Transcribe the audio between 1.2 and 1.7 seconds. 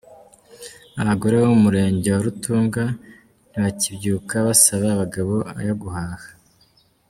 bo mu